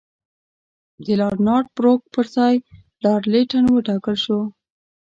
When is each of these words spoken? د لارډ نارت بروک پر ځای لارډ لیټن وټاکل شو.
د 1.03 1.05
لارډ 1.19 1.39
نارت 1.47 1.67
بروک 1.77 2.01
پر 2.13 2.25
ځای 2.35 2.55
لارډ 3.03 3.23
لیټن 3.33 3.65
وټاکل 3.69 4.15
شو. 4.23 4.39